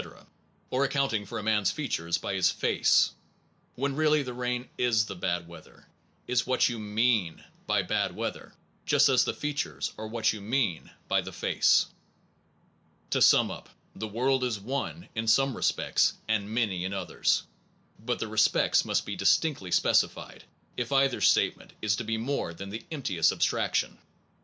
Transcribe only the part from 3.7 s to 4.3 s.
when really